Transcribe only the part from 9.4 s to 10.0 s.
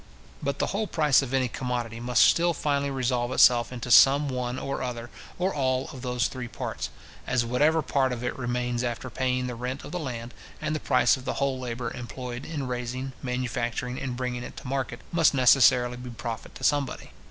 the rent of the